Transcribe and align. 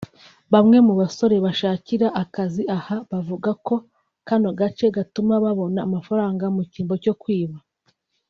bamwe 0.53 0.77
mu 0.87 0.93
basore 0.99 1.35
bashakira 1.45 2.07
akazi 2.23 2.63
aha 2.77 2.95
bavuga 3.11 3.49
ko 3.67 3.75
kano 4.27 4.49
gace 4.59 4.85
gatuma 4.97 5.33
babona 5.43 5.79
amafaranga 5.87 6.45
mu 6.55 6.63
kimbo 6.73 6.93
cyo 7.05 7.13
kwiba 7.21 7.57